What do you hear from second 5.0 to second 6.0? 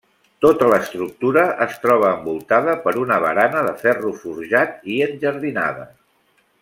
enjardinada.